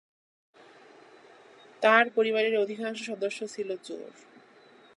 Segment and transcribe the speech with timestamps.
[1.81, 4.11] তার পরিবারের অধিকাংশ সদস্য ছিল চোর।